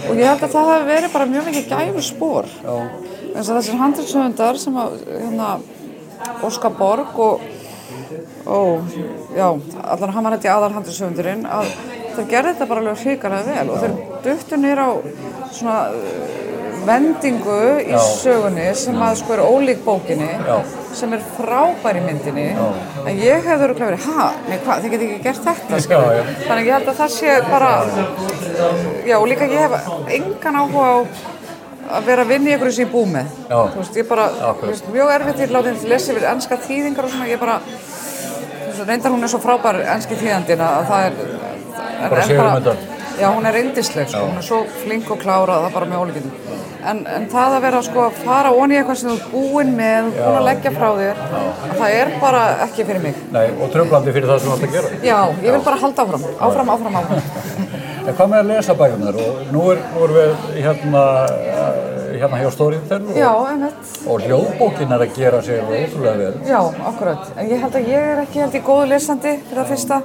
Og 0.09 0.19
ég 0.19 0.29
held 0.29 0.43
að 0.43 0.55
það 0.55 0.71
hefði 0.73 0.89
verið 0.91 1.15
bara 1.15 1.29
mjög 1.31 1.49
mikið 1.49 1.69
gæfu 1.71 2.05
spór 2.09 2.51
þess 3.35 3.49
að 3.49 3.57
þessir 3.57 3.79
handriðsöfundar 3.81 4.59
sem 4.61 4.77
að 4.79 4.99
hérna, 5.09 5.49
Óskar 6.45 6.75
Borg 6.75 7.19
og 7.21 7.43
og 8.45 8.95
já, 9.35 9.47
allan 9.83 10.15
hann 10.15 10.27
var 10.27 10.37
þetta 10.37 10.49
í 10.49 10.53
aðal 10.53 10.71
handriðsöfundurinn 10.77 11.45
að 11.49 11.69
þeir 12.15 12.31
gerði 12.31 12.53
þetta 12.53 12.69
bara 12.69 12.83
alveg 12.83 13.03
hrikalega 13.03 13.53
vel 13.55 13.69
og 13.73 13.83
þeir 13.83 13.95
duttu 14.25 14.59
nýr 14.61 14.81
á 14.81 14.89
svona 15.55 15.77
uh, 15.91 16.33
vendingu 16.85 17.59
í 17.81 17.99
sögunni 18.21 18.67
sem 18.77 18.97
að 19.01 19.19
sko 19.21 19.35
er 19.35 19.43
ólík 19.45 19.83
bókinni 19.85 20.29
sem 20.95 21.13
er 21.17 21.23
frábær 21.35 21.97
í 21.99 22.03
myndinni 22.05 22.47
en 22.55 23.17
ég 23.19 23.41
hefði 23.43 23.57
verið 23.65 23.81
verið, 23.83 24.05
ha, 24.09 24.27
nei 24.47 24.59
hvað, 24.63 24.83
þið 24.85 24.93
geti 24.93 25.07
ekki 25.09 25.23
gert 25.25 25.47
þetta 25.49 25.79
sko. 25.83 25.97
Já, 25.99 26.19
já. 26.19 26.23
þannig 26.45 26.59
að 26.61 26.67
ég 26.69 26.77
held 26.77 26.91
að 26.91 26.99
það 27.01 27.15
sé 27.15 27.37
bara 27.49 27.71
já, 29.09 29.15
og 29.17 29.27
líka 29.31 29.49
ég 29.49 29.65
hef 29.65 29.89
engan 30.19 30.61
áhuga 30.61 30.85
á 30.85 30.97
að 31.95 32.07
vera 32.07 32.23
að 32.25 32.31
vinna 32.33 32.49
í 32.49 32.53
einhverju 32.55 32.73
sem 32.73 32.87
ég 32.87 32.93
búið 32.93 33.11
með. 33.13 33.33
Já. 33.45 33.59
þú 33.73 33.81
veist, 33.81 33.99
ég 33.99 34.07
bara, 34.09 34.23
veist, 34.63 34.87
mjög 34.93 35.11
erfitt 35.15 35.43
ég 35.43 35.51
láti 35.53 35.69
henni 35.71 35.91
lesa 35.91 36.13
yfir 36.13 36.25
ennska 36.31 36.57
þýðingar 36.63 37.05
og 37.05 37.13
svona, 37.13 37.27
ég 37.29 37.41
bara 37.41 37.59
reyndar 38.87 39.11
hún 39.15 39.23
er 39.23 39.31
svo 39.31 39.39
frábær 39.43 39.79
ennski 39.95 40.15
þýðandinn 40.19 40.61
að 40.65 40.89
það 40.89 41.05
er 41.05 41.13
en- 41.15 42.09
Bara 42.09 42.21
en 42.21 42.27
segir 42.27 42.43
um 42.43 42.55
þetta. 42.59 42.75
Já, 43.15 43.27
hún 43.31 43.45
er 43.47 43.53
reyndisleg, 43.55 44.09
sko, 44.11 44.25
hún 44.27 44.37
er 44.37 44.43
svo 44.43 44.57
flink 44.83 45.09
og 45.11 45.19
klárað, 45.21 45.61
það 45.63 45.67
er 45.69 45.73
bara 45.73 45.85
með 45.85 46.01
ólíkinn. 46.03 46.31
En, 46.85 46.99
en 47.07 47.23
það 47.31 47.53
að 47.57 47.61
vera 47.63 47.79
sko 47.81 48.01
að 48.05 48.17
fara 48.25 48.49
onni 48.53 48.75
eitthvað 48.77 48.97
sem 48.99 49.09
þú 49.09 49.29
búinn 49.31 49.71
með, 49.77 50.09
búinn 50.17 50.35
að 50.41 50.43
leggja 50.49 50.71
frá 50.75 50.89
þér, 50.99 51.21
að 51.31 51.77
það 51.79 51.95
er 52.01 52.11
bara 52.21 52.41
ekki 52.67 52.85
fyrir 52.85 53.01
mig. 53.01 53.15
Nei, 53.31 53.45
og 53.55 53.71
tröflandi 53.73 54.13
fyrir 54.13 54.27
það 54.29 54.39
sem 54.43 54.51
þú 54.51 54.57
ætti 54.57 54.67
að 54.67 54.75
gera. 54.75 54.99
Já, 55.07 55.19
ég 55.47 55.55
vil 55.55 55.63
bara 55.65 55.79
halda 55.81 56.03
áfram, 56.05 56.27
áfram, 56.49 56.69
áfram, 56.75 56.99
áfram. 57.01 57.23
En 58.05 58.13
hvað 58.13 58.29
með 58.29 58.39
að 58.43 58.51
lesa 58.51 58.75
bækunar? 58.77 59.15
Og 59.15 59.47
nú 59.55 59.63
er, 59.71 59.79
nú 59.95 60.03
er 60.05 60.13
við 60.19 60.61
hérna, 60.67 61.05
hérna 62.21 62.39
hjá 62.41 62.49
Storytel 62.53 62.99
og, 63.09 63.63
og 64.11 64.25
hljóðbókin 64.25 64.95
er 64.95 65.03
að 65.05 65.13
gera 65.17 65.39
sér 65.45 65.63
ótrúlega 65.67 66.15
vel. 66.19 66.33
Já, 66.47 66.59
akkurat. 66.91 67.31
En 67.35 67.49
ég 67.51 67.63
held 67.63 67.77
að 67.79 67.89
ég 67.91 68.09
er 68.11 68.23
ekki 68.25 68.43
held 68.43 68.57
í 68.59 68.63
góðu 68.65 68.89
lesandi 68.91 69.37
fyrir 69.45 69.61
það 69.61 69.71
fyrsta. 69.73 70.01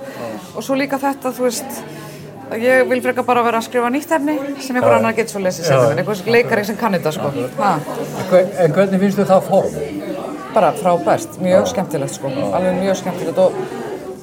Og 0.54 0.66
svo 0.66 0.78
líka 0.78 1.00
þetta, 1.02 1.34
þú 1.36 1.46
veist, 1.46 1.82
að 2.50 2.64
ég 2.66 2.88
vil 2.90 3.02
frekar 3.04 3.28
bara 3.28 3.44
vera 3.46 3.60
að 3.62 3.68
skrifa 3.68 3.92
nýtt 3.94 4.14
efni 4.18 4.38
sem 4.60 4.76
einhver 4.80 4.96
annar 4.98 5.18
getur 5.18 5.36
svo 5.36 5.44
lesið 5.44 5.68
sér, 5.70 5.84
en 5.92 6.02
einhver 6.02 6.32
leikari 6.38 6.64
sem 6.66 6.80
kann 6.80 6.98
þetta, 6.98 7.14
sko. 7.18 7.30
En 7.30 8.56
En 8.66 8.74
hvernig 8.78 9.04
finnst 9.04 9.22
þið 9.22 9.30
það 9.34 9.46
form? 9.52 9.78
bara 10.50 10.72
frábært, 10.74 11.36
mjög 11.38 11.68
skemmtilegt 11.70 12.16
sko, 12.16 12.26
alveg 12.50 12.80
mjög 12.80 12.96
skemmtilegt. 12.98 13.38
Og 13.38 13.52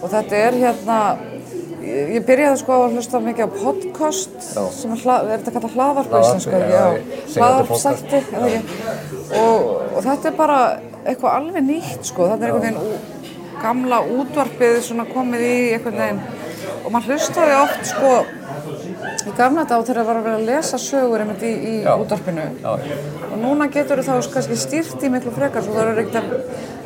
og 0.01 0.11
þetta 0.11 0.39
er 0.47 0.57
hérna, 0.61 0.97
ég, 1.87 2.13
ég 2.17 2.25
byrjaði 2.27 2.61
sko 2.61 2.77
að 2.77 2.97
hlusta 2.97 3.21
mikið 3.23 3.47
á 3.47 3.49
podcast 3.57 4.37
Já. 4.43 4.63
sem 4.77 4.93
er, 4.95 5.03
hla, 5.05 5.17
er 5.25 5.45
þetta 5.45 5.55
kallað 5.55 5.77
hlaðvarp 5.77 6.15
já, 6.15 6.23
segjandi 6.45 7.37
hlaðvarpsætti, 7.37 8.23
og, 9.41 9.69
og 9.93 10.01
þetta 10.05 10.31
er 10.31 10.37
bara 10.37 10.59
eitthvað 11.07 11.37
alveg 11.39 11.69
nýtt 11.71 12.11
sko, 12.11 12.31
þetta 12.33 12.47
er 12.47 12.55
einhvern 12.55 12.81
veginn 12.81 13.15
gamla 13.61 14.01
útvarpið 14.05 14.81
svona 14.85 15.05
komið 15.09 15.45
í 15.45 15.55
einhvern 15.75 16.01
veginn. 16.01 16.19
Og 16.83 16.91
maður 16.93 17.15
hlustaði 17.15 17.55
oft 17.57 17.89
sko 17.89 18.11
í 19.25 19.33
gamla 19.37 19.63
dag 19.67 19.83
þegar 19.87 19.97
það 20.01 20.07
var 20.09 20.19
að 20.19 20.25
vera 20.27 20.37
að 20.37 20.47
lesa 20.47 20.79
sögur 20.81 21.23
einmitt 21.23 21.43
í, 21.43 21.51
í 21.51 21.75
Já. 21.83 21.91
útvarpinu 21.99 22.45
Já. 22.61 22.71
og 23.31 23.37
núna 23.41 23.67
getur 23.73 24.01
þú 24.03 24.17
þá 24.21 24.31
kannski 24.35 24.57
stýrt 24.61 25.03
í 25.03 25.11
miklu 25.13 25.33
frekar 25.35 25.65
svo 25.65 25.77
ekkert 25.83 26.19
að 26.21 26.27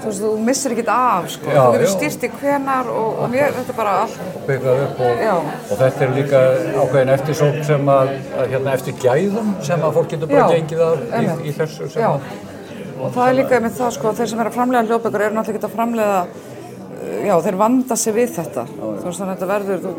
þú 0.02 0.08
veist, 0.08 0.22
þú 0.24 0.30
missir 0.48 0.76
ekkert 0.76 0.92
af 0.96 1.28
sko, 1.36 1.50
Já, 1.52 1.60
þú 1.62 1.74
getur 1.76 1.88
já. 1.88 1.94
stýrt 1.98 2.24
í 2.26 2.32
hvenar 2.42 2.92
og, 2.94 3.20
og 3.26 3.34
mér, 3.34 3.58
þetta 3.58 3.74
er 3.76 3.80
bara 3.82 3.98
allt 4.06 4.40
byggðað 4.48 4.86
upp 4.86 5.04
og, 5.08 5.26
Já. 5.26 5.34
og 5.42 5.82
þetta 5.84 6.06
er 6.08 6.16
líka 6.18 6.44
ákveðin 6.86 7.14
eftirsókn 7.18 7.68
sem 7.68 7.92
að, 7.98 8.14
að 8.38 8.56
hérna, 8.56 8.78
eftir 8.80 8.98
gæðum 9.04 9.52
sem 9.68 9.86
að 9.90 10.00
fólk 10.00 10.16
getur 10.16 10.32
bara 10.32 10.48
Já, 10.48 10.56
gengið 10.56 10.86
að 10.88 11.04
í, 11.04 11.12
einmitt. 11.20 11.46
í 11.46 11.56
þessu 11.60 11.92
sem 11.92 12.02
Já, 12.06 12.10
að 12.16 12.50
og 13.02 13.14
það 13.16 13.28
er 13.28 13.38
líka 13.40 13.60
með 13.62 13.78
það 13.80 13.94
sko, 13.98 14.14
þeir 14.18 14.32
sem 14.32 14.42
er 14.42 14.50
að 14.50 14.58
framlega 14.58 14.88
hljóðbækur 14.90 15.24
eru 15.26 15.38
náttúrulega 15.38 15.58
ekki 15.62 15.70
að 15.70 15.76
framlega, 15.78 16.18
já, 17.26 17.34
þeir 17.48 17.58
vanda 17.62 17.98
sig 17.98 18.14
við 18.14 18.36
þetta. 18.36 18.66
Þú 18.78 18.92
veist 19.08 19.22
þannig 19.22 19.32
að 19.32 19.40
þetta 19.40 19.50
verður, 19.52 19.80
þú, 19.82 19.94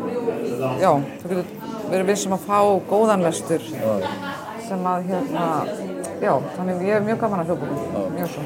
já, 0.79 0.91
þú 1.23 1.31
getur 1.33 1.72
verið 1.93 2.09
vissum 2.11 2.35
að 2.35 2.45
fá 2.47 2.59
góðan 2.89 3.25
lestur 3.25 3.63
sem 4.63 4.85
að 4.89 5.09
hérna, 5.11 5.47
já, 6.23 6.33
þannig 6.55 6.85
ég 6.87 6.97
er 6.97 7.05
mjög 7.05 7.19
gaman 7.23 7.43
að 7.43 7.51
hljóðbækum, 7.51 8.07
mjög 8.17 8.31
svo. 8.33 8.45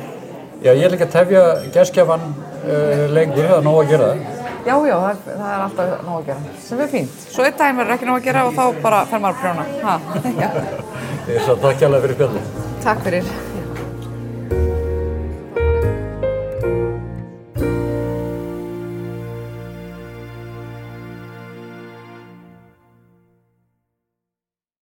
Já, 0.64 0.72
ég 0.72 0.84
er 0.88 0.94
líka 0.94 1.06
að 1.08 1.14
tefja 1.14 1.44
geskjafan 1.76 2.26
uh, 2.28 3.04
lengur, 3.14 3.46
það 3.46 3.58
er 3.60 3.68
nóg 3.68 3.82
að 3.84 3.92
gera 3.94 4.12
það. 4.12 4.24
Já, 4.68 4.74
já, 4.90 4.96
það 5.04 5.28
það 5.28 5.52
er 5.52 5.66
alltaf 5.66 5.92
nóg 6.08 6.16
að 6.18 6.32
gera, 6.32 6.56
sem 6.68 6.82
er 6.84 6.90
fínt. 6.96 7.20
Svo 7.32 7.46
einn 7.48 7.60
daginn 7.62 7.84
verður 7.84 7.98
ekki 7.98 8.10
nóg 8.10 8.18
að 8.20 8.30
gera 8.32 8.48
og 8.48 8.58
þá 8.58 8.82
bara 8.88 9.04
fer 9.12 9.24
maður 9.24 9.38
að 9.38 9.44
prjóna. 9.44 9.68
Ég 11.28 11.38
er 11.38 11.46
svo 11.46 11.60
takk 11.62 11.86
hjálpa 11.86 12.02
fyrir 12.08 12.18
spjallið. 12.18 12.58
takk 12.88 13.06
fyrir. 13.08 13.38